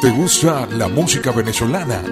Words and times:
¿Te 0.00 0.08
gusta 0.08 0.66
la 0.66 0.88
música 0.88 1.30
venezolana? 1.30 2.02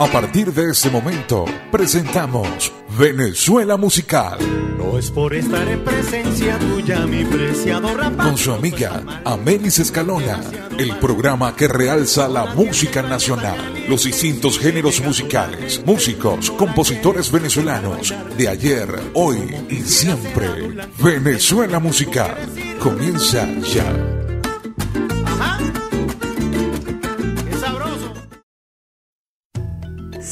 A 0.00 0.06
partir 0.06 0.52
de 0.52 0.72
este 0.72 0.90
momento, 0.90 1.44
presentamos 1.70 2.72
Venezuela 2.98 3.76
Musical. 3.76 4.38
No 4.76 4.98
es 4.98 5.12
por 5.12 5.32
estar 5.32 5.68
en 5.68 5.84
presencia 5.84 6.58
tuya, 6.58 7.06
mi 7.06 7.24
preciado 7.24 7.90
Con 8.16 8.36
su 8.36 8.52
amiga 8.52 9.22
Amelis 9.24 9.78
Escalona, 9.78 10.40
el 10.76 10.96
programa 10.96 11.54
que 11.54 11.68
realza 11.68 12.28
la 12.28 12.46
música 12.46 13.00
nacional, 13.02 13.84
los 13.88 14.02
distintos 14.02 14.58
géneros 14.58 15.00
musicales, 15.00 15.80
músicos, 15.86 16.50
compositores 16.50 17.30
venezolanos, 17.30 18.12
de 18.36 18.48
ayer, 18.48 18.88
hoy 19.14 19.38
y 19.70 19.76
siempre. 19.82 20.74
Venezuela 20.98 21.78
Musical 21.78 22.36
comienza 22.80 23.48
ya. 23.72 24.21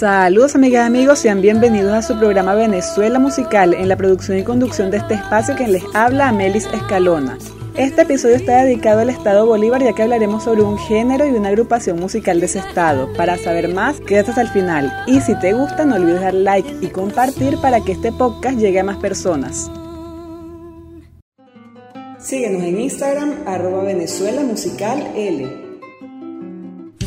Saludos 0.00 0.54
amigas 0.54 0.84
y 0.84 0.86
amigos, 0.86 1.18
sean 1.18 1.42
bienvenidos 1.42 1.92
a 1.92 2.00
su 2.00 2.18
programa 2.18 2.54
Venezuela 2.54 3.18
Musical 3.18 3.74
en 3.74 3.86
la 3.86 3.96
producción 3.96 4.38
y 4.38 4.42
conducción 4.42 4.90
de 4.90 4.96
este 4.96 5.12
espacio 5.12 5.54
que 5.56 5.68
les 5.68 5.82
habla 5.92 6.28
Amelis 6.28 6.64
Escalona. 6.72 7.36
Este 7.74 8.00
episodio 8.00 8.36
está 8.36 8.64
dedicado 8.64 9.00
al 9.00 9.10
estado 9.10 9.44
Bolívar 9.44 9.84
ya 9.84 9.92
que 9.92 10.02
hablaremos 10.02 10.44
sobre 10.44 10.62
un 10.62 10.78
género 10.78 11.26
y 11.26 11.32
una 11.32 11.50
agrupación 11.50 12.00
musical 12.00 12.40
de 12.40 12.46
ese 12.46 12.60
estado. 12.60 13.12
Para 13.12 13.36
saber 13.36 13.74
más, 13.74 14.00
quédate 14.00 14.30
hasta 14.30 14.40
el 14.40 14.48
final 14.48 14.90
y 15.06 15.20
si 15.20 15.38
te 15.38 15.52
gusta 15.52 15.84
no 15.84 15.96
olvides 15.96 16.22
dar 16.22 16.32
like 16.32 16.76
y 16.80 16.86
compartir 16.86 17.58
para 17.60 17.84
que 17.84 17.92
este 17.92 18.10
podcast 18.10 18.56
llegue 18.56 18.80
a 18.80 18.84
más 18.84 18.96
personas. 18.96 19.70
Síguenos 22.18 22.62
en 22.62 22.80
Instagram 22.80 23.34
arroba 23.44 23.84
Venezuela 23.84 24.40
Musical 24.40 25.12
L. 25.14 25.46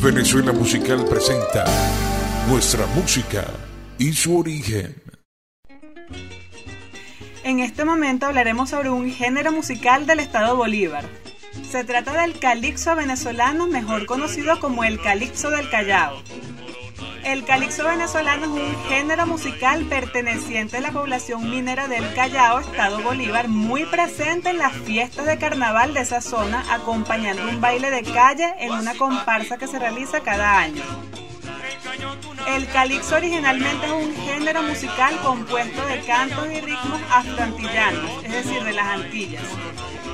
Venezuela 0.00 0.52
Musical 0.52 1.04
presenta 1.06 1.64
nuestra 2.48 2.86
música 2.88 3.46
y 3.98 4.12
su 4.12 4.38
origen. 4.38 4.94
En 7.42 7.60
este 7.60 7.86
momento 7.86 8.26
hablaremos 8.26 8.70
sobre 8.70 8.90
un 8.90 9.10
género 9.10 9.50
musical 9.50 10.06
del 10.06 10.20
estado 10.20 10.54
Bolívar. 10.54 11.04
Se 11.70 11.84
trata 11.84 12.12
del 12.20 12.38
calixo 12.38 12.94
venezolano, 12.96 13.66
mejor 13.66 14.04
conocido 14.04 14.60
como 14.60 14.84
el 14.84 15.00
calixo 15.00 15.50
del 15.50 15.70
Callao. 15.70 16.22
El 17.24 17.44
calixo 17.44 17.84
venezolano 17.84 18.44
es 18.44 18.50
un 18.50 18.84
género 18.88 19.26
musical 19.26 19.86
perteneciente 19.86 20.76
a 20.76 20.80
la 20.82 20.92
población 20.92 21.48
minera 21.48 21.88
del 21.88 22.12
Callao, 22.12 22.60
Estado 22.60 23.00
Bolívar, 23.00 23.48
muy 23.48 23.86
presente 23.86 24.50
en 24.50 24.58
las 24.58 24.74
fiestas 24.74 25.24
de 25.24 25.38
carnaval 25.38 25.94
de 25.94 26.00
esa 26.00 26.20
zona, 26.20 26.62
acompañando 26.70 27.48
un 27.48 27.62
baile 27.62 27.90
de 27.90 28.02
calle 28.02 28.52
en 28.58 28.72
una 28.72 28.94
comparsa 28.94 29.56
que 29.56 29.66
se 29.66 29.78
realiza 29.78 30.20
cada 30.20 30.58
año. 30.58 30.82
El 32.46 32.66
calixo 32.68 33.16
originalmente 33.16 33.86
es 33.86 33.92
un 33.92 34.14
género 34.16 34.62
musical 34.62 35.16
compuesto 35.22 35.84
de 35.86 36.00
cantos 36.00 36.46
y 36.46 36.60
ritmos 36.60 37.00
afroantillanos, 37.10 38.24
es 38.24 38.32
decir, 38.32 38.62
de 38.62 38.72
las 38.72 38.86
Antillas. 38.86 39.42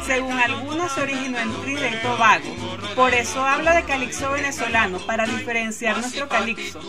Según 0.07 0.39
algunos 0.39 0.93
se 0.93 1.03
originó 1.03 1.39
en 1.39 1.53
Trinidad 1.63 1.91
y 1.93 2.03
Tobago. 2.03 2.57
Por 2.95 3.15
eso 3.15 3.45
habla 3.45 3.75
de 3.75 3.85
calixo 3.85 4.31
venezolano, 4.33 4.99
para 5.01 5.27
diferenciar 5.27 5.99
nuestro 5.99 6.29
calixo. 6.29 6.81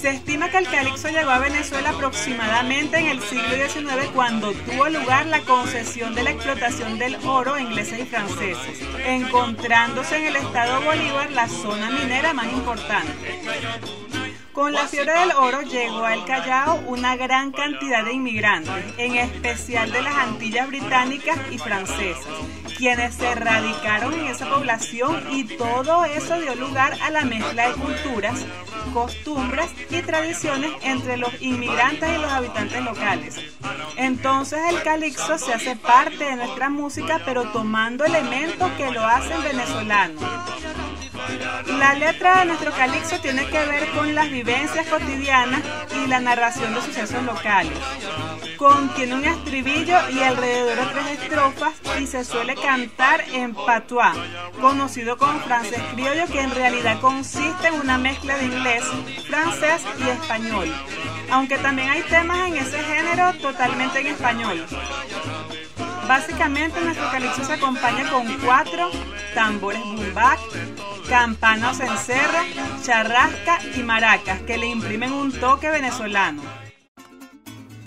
Se 0.00 0.10
estima 0.10 0.48
que 0.48 0.58
el 0.58 0.68
calixo 0.68 1.08
llegó 1.08 1.30
a 1.30 1.40
Venezuela 1.40 1.90
aproximadamente 1.90 2.98
en 2.98 3.06
el 3.08 3.20
siglo 3.20 3.48
XIX 3.48 4.08
cuando 4.14 4.52
tuvo 4.52 4.88
lugar 4.88 5.26
la 5.26 5.40
concesión 5.40 6.14
de 6.14 6.22
la 6.22 6.30
explotación 6.30 7.00
del 7.00 7.16
oro 7.26 7.54
a 7.54 7.60
ingleses 7.60 7.98
y 7.98 8.04
franceses, 8.04 8.80
encontrándose 9.04 10.18
en 10.18 10.26
el 10.26 10.36
estado 10.36 10.82
Bolívar 10.82 11.32
la 11.32 11.48
zona 11.48 11.90
minera 11.90 12.32
más 12.32 12.46
importante. 12.46 13.40
Con 14.52 14.72
la 14.72 14.86
fiebre 14.86 15.18
del 15.18 15.32
oro 15.32 15.62
llegó 15.62 16.04
al 16.04 16.24
Callao 16.24 16.80
una 16.86 17.16
gran 17.16 17.50
cantidad 17.50 18.04
de 18.04 18.12
inmigrantes, 18.12 18.84
en 18.98 19.16
especial 19.16 19.90
de 19.90 20.02
las 20.02 20.14
Antillas 20.14 20.68
británicas 20.68 21.38
y 21.50 21.58
francesas, 21.58 22.24
quienes 22.78 23.16
se 23.16 23.34
radicaron 23.34 24.14
en 24.14 24.26
esa 24.28 24.48
población 24.48 25.24
y 25.32 25.42
todo 25.44 26.04
eso 26.04 26.40
dio 26.40 26.54
lugar 26.54 26.96
a 27.02 27.10
la 27.10 27.24
mezcla 27.24 27.68
de 27.68 27.74
culturas, 27.74 28.38
costumbres 28.94 29.66
y 29.90 30.00
tradiciones 30.02 30.70
entre 30.82 31.16
los 31.16 31.30
inmigrantes 31.42 32.08
y 32.08 32.22
los 32.22 32.30
habitantes 32.30 32.80
locales. 32.82 33.40
Entonces 33.96 34.60
el 34.70 34.80
calixo 34.82 35.38
se 35.38 35.52
hace 35.52 35.74
parte 35.74 36.24
de 36.24 36.36
nuestra 36.36 36.70
música 36.70 37.20
pero 37.24 37.50
tomando 37.50 38.04
elementos 38.04 38.70
que 38.72 38.92
lo 38.92 39.04
hacen 39.04 39.42
venezolano. 39.42 40.20
La 41.78 41.94
letra 41.94 42.38
de 42.38 42.44
nuestro 42.44 42.70
calixo 42.70 43.18
tiene 43.20 43.44
que 43.46 43.58
ver 43.66 43.88
con 43.90 44.14
las 44.14 44.30
vivencias 44.30 44.86
cotidianas 44.86 45.62
y 45.96 46.06
la 46.06 46.20
narración 46.20 46.74
de 46.74 46.80
sucesos 46.80 47.24
locales. 47.24 47.76
Contiene 48.58 49.14
un 49.14 49.24
estribillo 49.24 49.96
y 50.10 50.18
alrededor 50.18 50.76
de 50.76 50.92
tres 50.92 51.20
estrofas 51.20 51.74
y 52.00 52.08
se 52.08 52.24
suele 52.24 52.56
cantar 52.56 53.20
en 53.32 53.54
patois, 53.54 54.16
conocido 54.60 55.16
como 55.16 55.38
francés 55.40 55.80
criollo, 55.92 56.26
que 56.26 56.40
en 56.40 56.50
realidad 56.50 57.00
consiste 57.00 57.68
en 57.68 57.74
una 57.74 57.98
mezcla 57.98 58.36
de 58.36 58.46
inglés, 58.46 58.82
francés 59.28 59.82
y 60.04 60.08
español. 60.08 60.74
Aunque 61.30 61.56
también 61.58 61.88
hay 61.88 62.02
temas 62.02 62.48
en 62.48 62.56
ese 62.56 62.78
género 62.82 63.32
totalmente 63.34 64.00
en 64.00 64.08
español. 64.08 64.66
Básicamente 66.08 66.80
nuestro 66.80 67.08
calixto 67.12 67.44
se 67.44 67.52
acompaña 67.52 68.10
con 68.10 68.26
cuatro 68.40 68.90
tambores 69.34 69.82
bumbac, 69.82 70.40
campanas 71.08 71.78
en 71.78 71.96
serra, 71.96 72.44
charrasca 72.82 73.60
y 73.76 73.84
maracas 73.84 74.42
que 74.42 74.58
le 74.58 74.66
imprimen 74.66 75.12
un 75.12 75.30
toque 75.32 75.70
venezolano. 75.70 76.67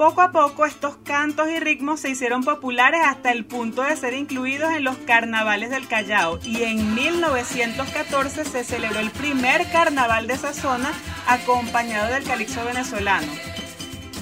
Poco 0.02 0.22
a 0.24 0.32
poco 0.32 0.66
estos 0.66 0.98
cantos 1.04 1.48
y 1.48 1.60
ritmos 1.60 2.00
se 2.00 2.10
hicieron 2.10 2.44
populares 2.44 3.02
hasta 3.06 3.32
el 3.32 3.46
punto 3.46 3.84
de 3.84 3.96
ser 3.96 4.16
incluidos 4.16 4.74
en 4.74 4.84
los 4.84 4.98
carnavales 4.98 5.70
del 5.70 5.88
Callao 5.88 6.40
y 6.44 6.64
en 6.64 6.96
1914 6.96 8.46
se 8.46 8.64
celebró 8.64 9.00
el 9.00 9.12
primer 9.12 9.72
carnaval 9.72 10.26
de 10.26 10.34
esa 10.34 10.56
zona 10.56 10.92
acompañado 11.28 12.12
del 12.12 12.24
calixto 12.24 12.66
venezolano. 12.66 13.32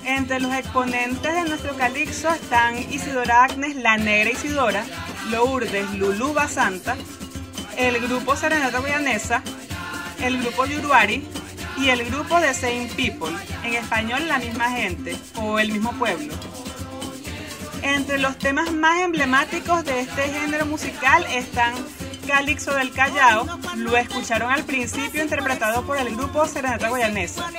Entre 0.04 0.42
los 0.42 0.54
exponentes 0.54 1.34
de 1.34 1.46
nuestro 1.46 1.74
calixto 1.78 2.28
están 2.28 2.78
Isidora 2.92 3.46
Agnes, 3.46 3.78
la 3.78 3.96
negra 3.96 4.32
Isidora, 4.32 4.84
Lourdes, 5.30 5.90
Lulú 5.94 6.34
Basanta, 6.34 6.98
el 7.78 8.02
grupo 8.02 8.36
Serenata 8.36 8.82
Guyanesa, 8.82 9.42
el 10.22 10.42
grupo 10.42 10.66
Yuruari 10.66 11.26
y 11.80 11.90
el 11.90 12.04
grupo 12.06 12.40
The 12.40 12.54
Same 12.54 12.90
People, 12.96 13.36
en 13.64 13.74
español 13.76 14.28
la 14.28 14.38
misma 14.38 14.70
gente 14.72 15.16
o 15.36 15.60
el 15.60 15.72
mismo 15.72 15.94
pueblo. 15.94 16.34
Entre 17.82 18.18
los 18.18 18.38
temas 18.38 18.72
más 18.74 19.00
emblemáticos 19.00 19.86
de 19.86 20.02
este 20.02 20.24
género 20.30 20.66
musical 20.66 21.26
están 21.34 21.74
Calixo 22.28 22.74
del 22.74 22.92
Callao, 22.92 23.48
lo 23.78 23.96
escucharon 23.96 24.52
al 24.52 24.66
principio 24.66 25.24
interpretado 25.24 25.84
por 25.84 25.98
el 25.98 26.16
grupo 26.16 26.46
Serenata 26.46 26.90
Guayanesa. 26.90 27.50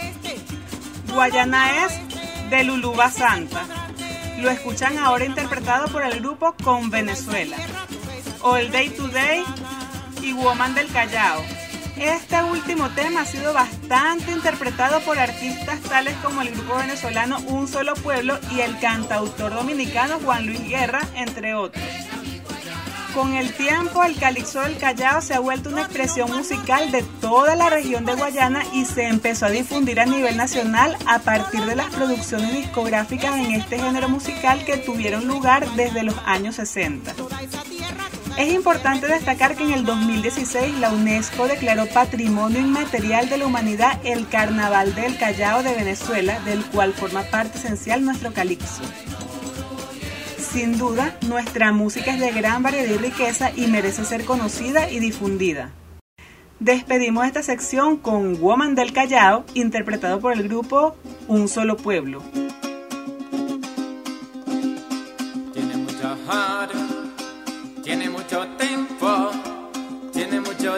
Guayana 1.13 1.87
es 1.87 2.51
de 2.51 2.65
Luluba 2.65 3.11
Santa. 3.11 3.65
Lo 4.39 4.51
escuchan 4.51 4.99
ahora 4.99 5.25
interpretado 5.25 5.89
por 5.89 6.03
el 6.03 6.21
grupo 6.21 6.55
Con 6.63 6.91
Venezuela. 6.91 7.57
All 8.43 8.71
Day 8.71 8.91
Today 8.91 9.45
y 10.23 10.33
Woman 10.35 10.75
del 10.75 10.89
Callao. 10.93 11.43
Este 12.01 12.43
último 12.43 12.89
tema 12.89 13.21
ha 13.21 13.27
sido 13.27 13.53
bastante 13.53 14.33
interpretado 14.33 15.01
por 15.01 15.19
artistas 15.19 15.79
tales 15.83 16.15
como 16.23 16.41
el 16.41 16.51
grupo 16.51 16.77
venezolano 16.77 17.39
Un 17.41 17.69
Solo 17.69 17.93
Pueblo 17.93 18.39
y 18.53 18.61
el 18.61 18.79
cantautor 18.79 19.53
dominicano 19.53 20.19
Juan 20.25 20.47
Luis 20.47 20.67
Guerra, 20.67 21.03
entre 21.15 21.55
otros. 21.55 21.85
Con 23.13 23.35
el 23.35 23.53
tiempo, 23.53 24.03
el 24.03 24.17
calixo 24.17 24.63
del 24.63 24.79
Callao 24.79 25.21
se 25.21 25.35
ha 25.35 25.41
vuelto 25.41 25.69
una 25.69 25.83
expresión 25.83 26.35
musical 26.35 26.91
de 26.91 27.03
toda 27.21 27.55
la 27.55 27.69
región 27.69 28.07
de 28.07 28.15
Guayana 28.15 28.63
y 28.73 28.87
se 28.87 29.07
empezó 29.09 29.45
a 29.45 29.51
difundir 29.51 30.01
a 30.01 30.07
nivel 30.07 30.39
nacional 30.39 30.97
a 31.07 31.19
partir 31.19 31.61
de 31.67 31.77
las 31.77 31.95
producciones 31.95 32.55
discográficas 32.55 33.37
en 33.37 33.53
este 33.53 33.79
género 33.79 34.09
musical 34.09 34.65
que 34.65 34.79
tuvieron 34.79 35.27
lugar 35.27 35.69
desde 35.73 36.03
los 36.03 36.17
años 36.25 36.55
60. 36.55 37.13
Es 38.37 38.53
importante 38.53 39.07
destacar 39.07 39.57
que 39.57 39.65
en 39.65 39.73
el 39.73 39.85
2016 39.85 40.79
la 40.79 40.93
UNESCO 40.93 41.47
declaró 41.47 41.87
Patrimonio 41.87 42.61
Inmaterial 42.61 43.29
de 43.29 43.39
la 43.39 43.47
Humanidad 43.47 44.01
el 44.05 44.29
Carnaval 44.29 44.95
del 44.95 45.19
Callao 45.19 45.63
de 45.63 45.75
Venezuela, 45.75 46.41
del 46.41 46.65
cual 46.65 46.95
forma 46.95 47.23
parte 47.25 47.59
esencial 47.59 48.05
nuestro 48.05 48.33
calixo. 48.33 48.83
Sin 50.39 50.79
duda, 50.79 51.17
nuestra 51.29 51.73
música 51.73 52.15
es 52.15 52.21
de 52.21 52.33
gran 52.33 52.63
variedad 52.63 52.93
y 52.93 52.99
riqueza 52.99 53.53
y 53.55 53.67
merece 53.67 54.05
ser 54.05 54.25
conocida 54.25 54.91
y 54.91 54.99
difundida. 54.99 55.71
Despedimos 56.59 57.27
esta 57.27 57.43
sección 57.43 57.97
con 57.97 58.41
Woman 58.41 58.75
del 58.75 58.93
Callao, 58.93 59.45
interpretado 59.55 60.21
por 60.21 60.33
el 60.33 60.43
grupo 60.43 60.97
Un 61.29 61.49
Solo 61.49 61.77
Pueblo. 61.77 62.23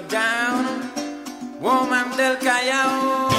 Down, 0.00 0.90
woman 1.60 2.16
del 2.16 2.38
Callao. 2.38 3.31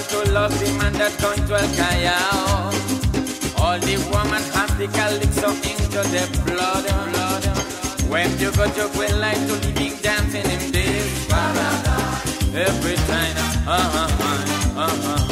To 0.00 0.32
love 0.32 0.58
the 0.58 0.72
man 0.78 0.92
that 0.94 1.12
going 1.20 1.44
to 1.46 1.54
El 1.54 1.68
Callao. 1.76 2.70
All 3.62 3.78
the 3.78 3.96
woman 4.10 4.42
have 4.54 4.76
the 4.78 4.88
calypso 4.88 5.50
into 5.50 6.02
the 6.14 6.24
blood, 6.46 6.84
blood. 7.12 7.44
When 8.08 8.30
you 8.38 8.52
go 8.52 8.66
to 8.68 8.88
quit 8.94 9.14
like 9.16 9.36
to 9.36 9.54
living 9.66 9.96
dancing 10.00 10.48
in 10.50 10.72
this 10.72 11.26
paradise. 11.28 12.54
Every 12.54 12.96
time, 12.96 13.36
uh-huh, 13.66 14.08
uh-huh, 14.20 14.80
uh-huh. 14.80 15.31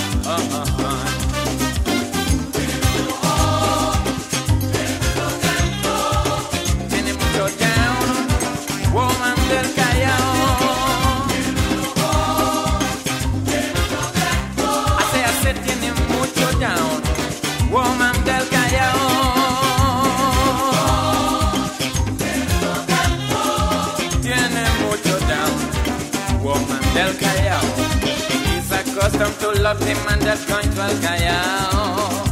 to 29.77 29.85
the 29.85 29.93
man 30.05 30.19
that's 30.19 30.45
going 30.45 30.69
to 30.69 30.81
El 30.81 30.95
Callao. 31.01 32.31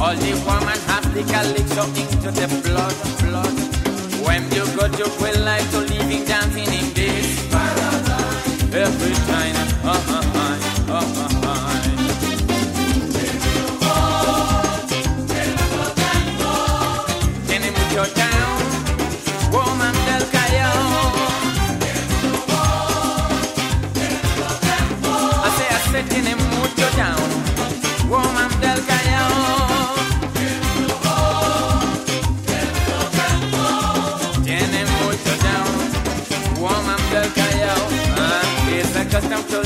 All 0.00 0.14
the 0.14 0.32
woman 0.46 0.78
have 0.90 1.06
the 1.14 1.22
calypso 1.32 1.84
into 2.02 2.30
the 2.30 2.46
blood, 2.62 2.94
blood. 3.22 3.56
When 4.24 4.42
you 4.54 4.64
go 4.76 4.88
to 4.88 5.10
quit 5.18 5.38
like 5.40 5.68
to 5.70 5.80
living 5.80 6.24
dancing 6.24 6.70
in 6.80 6.86
this 6.94 7.50
paradise. 7.50 8.74
Every 8.74 9.14
time, 9.30 9.56
uh-huh, 9.84 10.25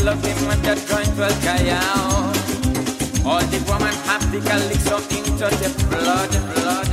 love 0.04 0.24
him 0.24 0.36
when 0.46 0.60
they're 0.62 0.86
going 0.88 1.10
to 1.16 1.24
El 1.24 1.34
Callao. 1.44 2.32
All 3.24 3.44
the 3.52 3.60
woman 3.68 3.94
have 4.08 4.24
the 4.32 4.40
calypso 4.40 4.96
into 5.16 5.48
the 5.60 5.70
blood, 5.88 6.30
blood. 6.54 6.88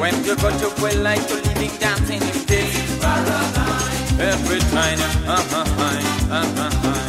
When 0.00 0.14
you 0.24 0.36
go 0.36 0.50
to 0.50 0.68
quit 0.80 0.96
like 0.96 1.26
to 1.28 1.34
living 1.34 1.70
dancing 1.78 2.22
in 2.22 2.46
this 2.46 3.00
paradise. 3.00 4.18
Every 4.18 4.60
time, 4.70 5.00
uh-huh, 5.28 5.64
uh-huh, 5.64 6.66
uh-huh. 6.66 6.99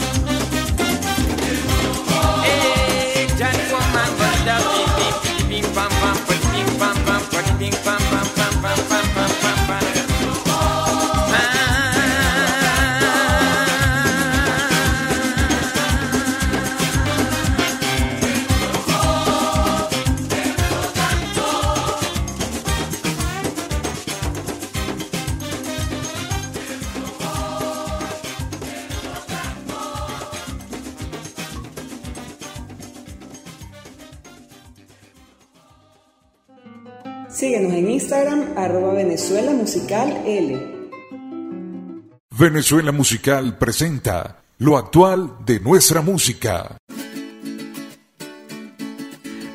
Síguenos 37.31 37.71
en 37.73 37.89
Instagram, 37.89 38.57
arroba 38.57 38.93
Venezuela 38.93 39.51
Musical 39.51 40.21
L. 40.25 40.59
Venezuela 42.38 42.91
Musical 42.91 43.57
presenta 43.57 44.41
lo 44.57 44.75
actual 44.77 45.38
de 45.45 45.61
nuestra 45.61 46.01
música. 46.01 46.75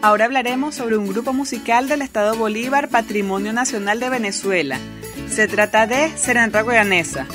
Ahora 0.01 0.25
hablaremos 0.25 0.75
sobre 0.75 0.97
un 0.97 1.07
grupo 1.07 1.35
musical 1.35 1.87
del 1.87 2.01
Estado 2.01 2.35
Bolívar, 2.35 2.89
Patrimonio 2.89 3.53
Nacional 3.53 4.01
de 4.01 4.09
Venezuela. 4.09 4.79
Se 5.29 5.47
trata 5.47 5.87
de 5.87 6.17
Serenata 6.17 6.63
Guayanesa. 6.63 7.27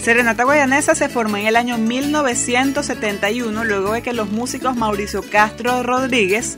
Serenata 0.00 0.44
Guayanesa 0.44 0.94
se 0.94 1.08
formó 1.08 1.36
en 1.36 1.46
el 1.46 1.56
año 1.56 1.78
1971 1.78 3.64
luego 3.64 3.92
de 3.92 4.02
que 4.02 4.12
los 4.12 4.30
músicos 4.30 4.76
Mauricio 4.76 5.22
Castro 5.28 5.82
Rodríguez, 5.82 6.56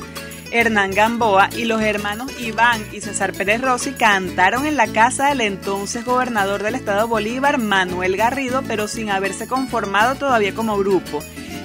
Hernán 0.52 0.92
Gamboa 0.92 1.49
y 1.56 1.64
los 1.64 1.80
hermanos 1.80 2.30
Iván 2.38 2.85
y 2.92 3.00
César 3.00 3.32
Pérez 3.32 3.61
Rossi 3.61 3.92
cantaron 3.92 4.66
en 4.66 4.76
la 4.76 4.87
casa 4.87 5.28
del 5.28 5.40
entonces 5.40 6.04
gobernador 6.04 6.62
del 6.62 6.75
estado 6.75 7.09
Bolívar, 7.09 7.59
Manuel 7.59 8.16
Garrido, 8.16 8.62
pero 8.68 8.87
sin 8.87 9.11
haberse 9.11 9.47
conformado 9.47 10.14
todavía 10.14 10.54
como 10.54 10.76
grupo. 10.76 11.21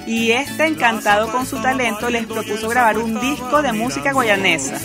Y 0.06 0.30
este, 0.30 0.66
encantado 0.66 1.30
con 1.30 1.44
su 1.44 1.60
talento, 1.60 2.08
les 2.08 2.26
propuso 2.26 2.68
grabar 2.68 2.96
un 2.96 3.20
disco 3.20 3.60
de 3.60 3.72
música 3.72 4.12
guayanesa. 4.12 4.80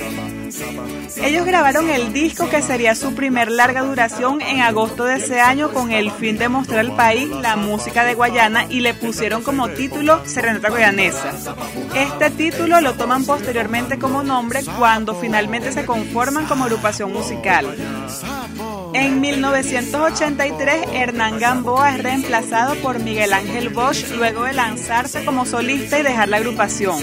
Ellos 1.18 1.46
grabaron 1.46 1.90
el 1.90 2.12
disco 2.12 2.50
que 2.50 2.62
sería 2.62 2.96
su 2.96 3.14
primer 3.14 3.52
larga 3.52 3.82
duración 3.82 4.42
en 4.42 4.62
agosto 4.62 5.06
de 5.06 5.18
ese 5.18 5.40
año 5.40 5.72
con 5.72 5.92
el 5.92 6.12
fin 6.12 6.38
de 6.38 6.50
mostrar 6.50 6.80
al 6.80 6.96
país 6.96 7.30
la 7.30 7.56
música 7.56 8.04
de 8.04 8.16
Guayana 8.16 8.66
y 8.70 8.82
le 8.82 8.94
pusieron 8.94 9.44
como 9.44 9.70
título 9.70 10.22
Serenata 10.26 10.70
Guayanesa. 10.70 11.34
Este 11.96 12.30
título 12.32 12.82
lo 12.82 12.94
toman 12.94 13.26
posteriormente 13.26 14.00
como 14.00 14.24
nombre 14.24 14.62
cuando 14.78 15.16
finalmente 15.16 15.72
se 15.72 15.86
conforman 15.86 16.46
como 16.46 16.66
agrupación 16.66 17.14
musical. 17.14 17.76
En 18.94 19.22
1983, 19.22 20.88
Hernán 20.94 21.40
Gamboa 21.40 21.96
es 21.96 22.04
reemplazado 22.04 22.76
por 22.76 23.00
Miguel 23.00 23.34
Ángel 23.34 23.70
Bosch 23.70 24.08
luego 24.16 24.44
de 24.44 24.54
lanzarse 24.54 25.26
como 25.26 25.46
solista 25.46 26.00
y 26.00 26.04
dejar 26.04 26.30
la 26.30 26.38
agrupación. 26.38 26.98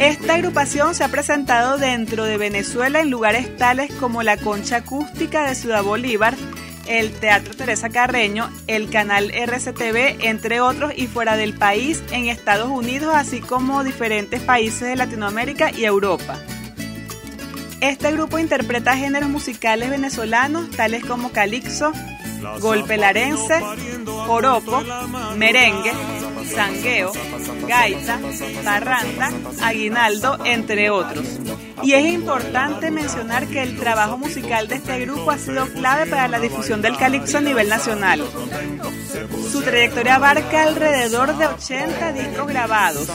Esta 0.00 0.36
agrupación 0.36 0.94
se 0.94 1.04
ha 1.04 1.08
presentado 1.08 1.76
dentro 1.76 2.24
de 2.24 2.38
Venezuela 2.38 3.00
en 3.00 3.10
lugares 3.10 3.54
tales 3.58 3.92
como 4.00 4.22
la 4.22 4.38
Concha 4.38 4.76
Acústica 4.76 5.46
de 5.46 5.54
Ciudad 5.54 5.82
Bolívar, 5.82 6.34
el 6.86 7.12
Teatro 7.12 7.54
Teresa 7.54 7.90
Carreño, 7.90 8.48
el 8.66 8.88
canal 8.88 9.30
RCTV, 9.30 10.24
entre 10.26 10.62
otros, 10.62 10.94
y 10.96 11.06
fuera 11.06 11.36
del 11.36 11.52
país, 11.52 12.02
en 12.12 12.28
Estados 12.28 12.70
Unidos, 12.70 13.14
así 13.14 13.40
como 13.42 13.84
diferentes 13.84 14.40
países 14.40 14.88
de 14.88 14.96
Latinoamérica 14.96 15.70
y 15.70 15.84
Europa. 15.84 16.38
Este 17.82 18.10
grupo 18.12 18.38
interpreta 18.38 18.96
géneros 18.96 19.28
musicales 19.28 19.90
venezolanos 19.90 20.70
tales 20.70 21.04
como 21.04 21.30
calixo, 21.30 21.92
golpe 22.58 22.96
larense, 22.96 23.60
joropo, 24.06 24.82
merengue, 25.36 25.92
sangueo, 26.54 27.12
gaita, 27.66 28.18
parranda, 28.64 29.30
aguinaldo, 29.62 30.38
entre 30.44 30.90
otros. 30.90 31.24
Y 31.82 31.92
es 31.92 32.12
importante 32.12 32.90
mencionar 32.90 33.46
que 33.46 33.62
el 33.62 33.78
trabajo 33.78 34.18
musical 34.18 34.68
de 34.68 34.76
este 34.76 35.00
grupo 35.00 35.30
ha 35.30 35.38
sido 35.38 35.66
clave 35.68 36.06
para 36.10 36.28
la 36.28 36.38
difusión 36.38 36.82
del 36.82 36.96
calipso 36.96 37.38
a 37.38 37.40
nivel 37.40 37.68
nacional. 37.68 38.22
Su 39.50 39.62
trayectoria 39.62 40.16
abarca 40.16 40.62
alrededor 40.62 41.36
de 41.36 41.46
80 41.46 42.12
discos 42.12 42.46
grabados. 42.46 43.08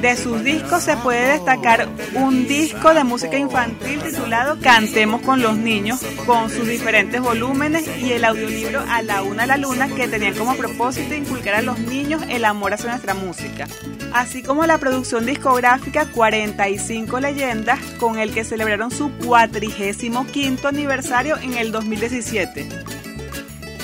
De 0.00 0.16
sus 0.16 0.42
discos 0.44 0.82
se 0.82 0.96
puede 0.98 1.32
destacar 1.32 1.88
un 2.14 2.46
disco 2.46 2.94
de 2.94 3.04
música 3.04 3.38
infantil 3.38 4.00
titulado 4.00 4.58
Cantemos 4.60 5.22
con 5.22 5.42
los 5.42 5.56
niños, 5.56 6.00
con 6.26 6.50
sus 6.50 6.66
diferentes 6.66 7.20
volúmenes 7.20 7.88
y 7.98 8.12
el 8.12 8.24
audiolibro 8.24 8.84
A 8.88 9.02
la 9.02 9.22
una 9.22 9.44
a 9.44 9.46
la 9.46 9.56
luna 9.56 9.88
que 9.88 10.08
tenían 10.08 10.34
como 10.34 10.56
propósito 10.56 11.14
inculcar 11.14 11.54
a 11.54 11.62
los 11.62 11.78
niños 11.78 12.22
el 12.28 12.44
amor 12.44 12.74
hacia 12.74 12.90
nuestra 12.90 13.14
música, 13.14 13.66
así 14.12 14.42
como 14.42 14.66
la 14.66 14.78
producción 14.78 15.26
discográfica 15.26 16.06
45 16.06 17.20
leyendas 17.20 17.80
con 17.98 18.18
el 18.18 18.32
que 18.32 18.44
celebraron 18.44 18.90
su 18.90 19.10
45 19.24 20.68
aniversario 20.68 21.36
en 21.38 21.54
el 21.54 21.72
2017. 21.72 22.95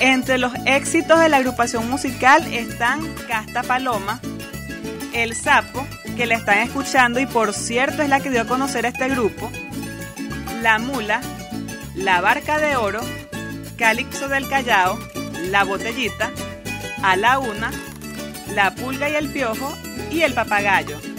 Entre 0.05 0.37
los 0.37 0.53
éxitos 0.67 1.21
de 1.21 1.29
la 1.29 1.37
agrupación 1.37 1.89
musical 1.89 2.45
están 2.53 3.07
Casta 3.29 3.63
Paloma, 3.63 4.21
El 5.15 5.37
Sapo, 5.37 5.87
que 6.17 6.27
la 6.27 6.35
están 6.35 6.59
escuchando 6.59 7.21
y 7.21 7.27
por 7.27 7.55
cierto 7.55 8.03
es 8.03 8.09
la 8.09 8.19
que 8.19 8.31
dio 8.31 8.41
a 8.41 8.47
conocer 8.47 8.85
a 8.85 8.89
este 8.89 9.09
grupo, 9.09 9.49
La 10.61 10.81
Mula, 10.81 11.21
La 11.95 12.21
Barca 12.21 12.59
de 12.59 12.75
Oro, 12.75 13.01
Calixo 13.77 14.27
del 14.27 14.49
Callao, 14.49 14.99
La 15.51 15.63
Botellita, 15.63 16.33
A 17.05 17.15
la 17.15 17.39
Una, 17.39 17.71
La 18.57 18.75
Pulga 18.75 19.09
y 19.09 19.15
el 19.15 19.29
Piojo 19.29 19.73
y 20.11 20.23
El 20.23 20.35
Papagayo. 20.35 21.12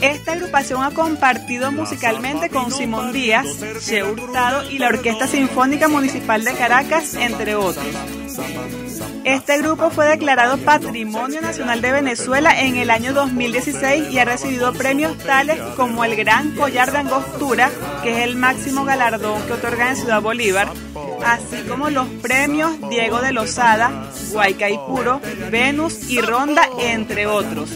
Esta 0.00 0.32
agrupación 0.32 0.82
ha 0.84 0.92
compartido 0.92 1.72
musicalmente 1.72 2.50
con 2.50 2.70
Simón 2.70 3.12
Díaz, 3.12 3.46
Che 3.84 4.04
Hurtado 4.04 4.70
y 4.70 4.78
la 4.78 4.88
Orquesta 4.88 5.26
Sinfónica 5.26 5.88
Municipal 5.88 6.44
de 6.44 6.52
Caracas, 6.54 7.14
entre 7.14 7.56
otros. 7.56 7.84
Este 9.24 9.58
grupo 9.58 9.90
fue 9.90 10.06
declarado 10.06 10.56
Patrimonio 10.58 11.40
Nacional 11.40 11.82
de 11.82 11.92
Venezuela 11.92 12.60
en 12.60 12.76
el 12.76 12.90
año 12.90 13.12
2016 13.12 14.10
y 14.10 14.18
ha 14.18 14.24
recibido 14.24 14.72
premios 14.72 15.18
tales 15.18 15.60
como 15.76 16.04
el 16.04 16.14
Gran 16.16 16.54
Collar 16.54 16.92
de 16.92 16.98
Angostura, 16.98 17.70
que 18.02 18.12
es 18.12 18.18
el 18.24 18.36
máximo 18.36 18.84
galardón 18.84 19.42
que 19.46 19.54
otorgan 19.54 19.88
en 19.88 19.96
Ciudad 19.96 20.22
Bolívar, 20.22 20.68
así 21.26 21.56
como 21.68 21.90
los 21.90 22.06
premios 22.22 22.72
Diego 22.88 23.20
de 23.20 23.32
Lozada, 23.32 24.08
Guaycaipuro, 24.32 25.20
Venus 25.50 26.08
y 26.08 26.20
Ronda, 26.20 26.62
entre 26.78 27.26
otros. 27.26 27.70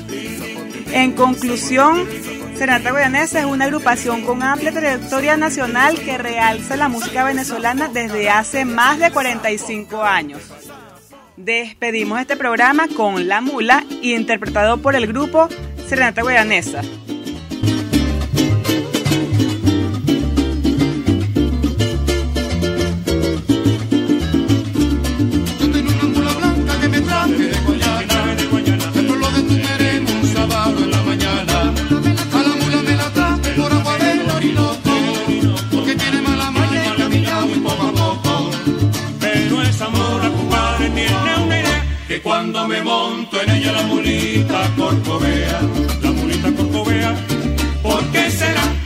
En 0.93 1.13
conclusión, 1.13 2.07
Serenata 2.55 2.91
Guayanesa 2.91 3.41
es 3.41 3.47
una 3.47 3.65
agrupación 3.65 4.23
con 4.23 4.43
amplia 4.43 4.73
trayectoria 4.73 5.37
nacional 5.39 5.99
que 5.99 6.19
realza 6.19 6.77
la 6.77 6.89
música 6.89 7.25
venezolana 7.25 7.89
desde 7.89 8.29
hace 8.29 8.65
más 8.65 8.99
de 8.99 9.11
45 9.11 10.03
años. 10.03 10.43
Despedimos 11.37 12.21
este 12.21 12.37
programa 12.37 12.89
con 12.89 13.27
La 13.27 13.41
Mula, 13.41 13.85
interpretado 14.03 14.83
por 14.83 14.95
el 14.95 15.07
grupo 15.07 15.49
Serenata 15.89 16.23
Guayanesa. 16.23 16.83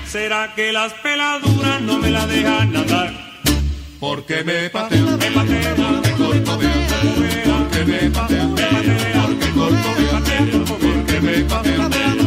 Será? 0.07 0.47
¿Será 0.47 0.55
que 0.55 0.73
las 0.73 0.93
peladuras 0.95 1.81
no 1.83 1.99
me 1.99 2.11
la 2.11 2.27
dejan 2.27 2.77
andar? 2.77 3.13
Porque 4.01 4.45
me 4.45 4.71
patea, 4.71 5.03
me 5.03 5.31
patea, 5.31 5.75
porque 5.77 6.11
porque 6.17 7.85
me 7.85 8.11
patea, 8.11 8.45
me 8.47 8.63
patea, 8.63 9.23
porque 9.27 9.49
corcovea, 9.51 10.65
porque 10.67 11.21
me 11.21 11.45
patea, 11.45 12.26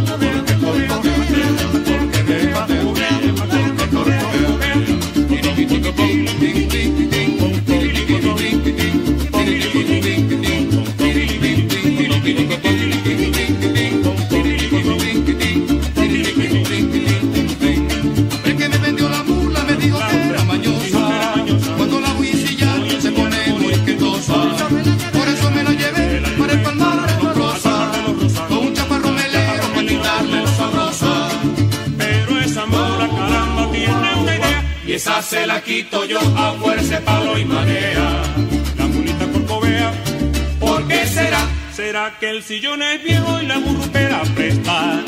se 35.29 35.45
la 35.45 35.61
quito 35.61 36.05
yo 36.05 36.19
a 36.35 36.53
fuerza, 36.53 36.99
palo 37.01 37.37
y 37.37 37.45
marea. 37.45 38.23
La 38.77 38.87
mulita 38.87 39.27
corcovea, 39.31 39.93
¿por 40.59 40.87
qué 40.87 41.05
será? 41.05 41.47
¿Será 41.71 42.17
que 42.19 42.31
el 42.31 42.41
sillón 42.41 42.81
es 42.81 43.03
viejo 43.03 43.39
y 43.39 43.45
la 43.45 43.59
burrupera 43.59 44.23
presta? 44.35 45.03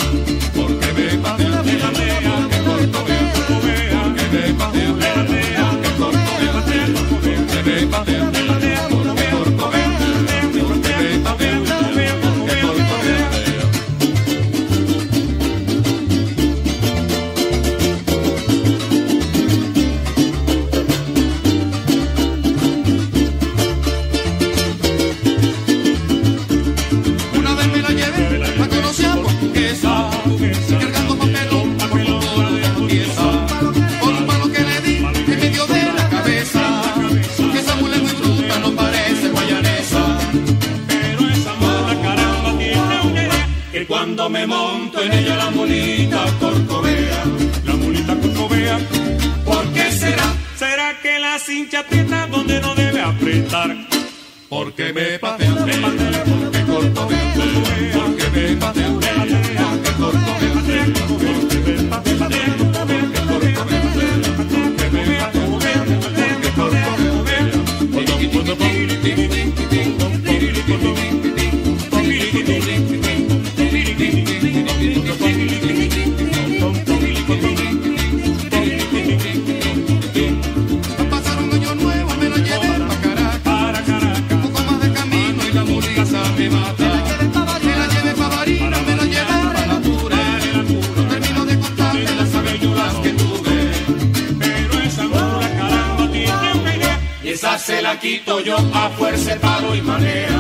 La 97.70 98.00
quito 98.00 98.40
yo 98.40 98.58
a 98.74 98.90
fuerza, 98.90 99.36
paro 99.40 99.76
y 99.76 99.82
manera. 99.82 100.40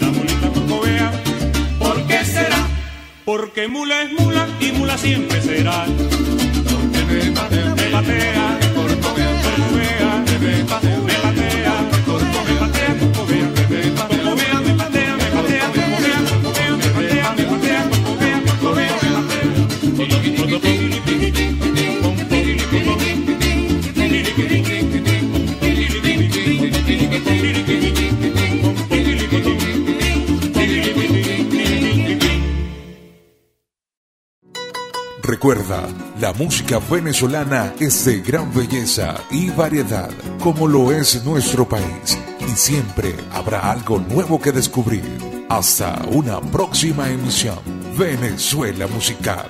La 0.00 0.08
mulita 0.08 0.48
corcovea, 0.52 1.12
¿por 1.78 2.06
qué 2.06 2.24
será? 2.24 2.66
Porque 3.24 3.68
mula 3.68 4.02
es 4.02 4.12
mula 4.12 4.48
y 4.58 4.72
mula 4.72 4.98
siempre 4.98 5.40
será. 5.40 5.84
Porque 5.86 7.04
me 7.04 7.30
patea, 7.32 7.74
me 7.74 7.84
patea, 7.84 8.58
corcovea, 8.74 9.30
corcovea, 9.44 10.24
me 10.38 10.64
patea, 10.64 10.98
me 10.98 11.04
patea, 11.04 11.09
Recuerda, 35.40 35.88
la 36.20 36.34
música 36.34 36.78
venezolana 36.78 37.72
es 37.80 38.04
de 38.04 38.20
gran 38.20 38.52
belleza 38.52 39.14
y 39.30 39.48
variedad, 39.48 40.10
como 40.38 40.68
lo 40.68 40.92
es 40.92 41.24
nuestro 41.24 41.66
país, 41.66 42.18
y 42.46 42.54
siempre 42.54 43.16
habrá 43.32 43.70
algo 43.72 43.98
nuevo 44.00 44.38
que 44.38 44.52
descubrir. 44.52 45.02
Hasta 45.48 45.98
una 46.10 46.42
próxima 46.42 47.08
emisión, 47.08 47.58
Venezuela 47.96 48.86
Musical. 48.86 49.46